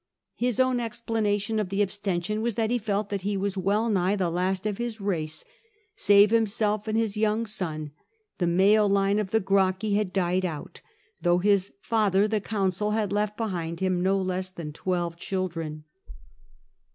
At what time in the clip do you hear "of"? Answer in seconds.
1.59-1.69, 4.65-4.79, 9.19-9.29